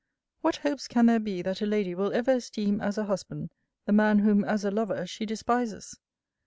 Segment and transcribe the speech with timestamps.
[0.41, 3.51] What hopes can there be, that a lady will ever esteem, as a husband,
[3.85, 5.99] the man, whom, as a lover, she despises?